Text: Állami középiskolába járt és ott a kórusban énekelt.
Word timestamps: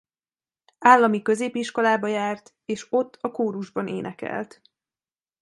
Állami 0.79 1.21
középiskolába 1.21 2.07
járt 2.07 2.55
és 2.65 2.87
ott 2.89 3.17
a 3.21 3.31
kórusban 3.31 3.87
énekelt. 3.87 4.61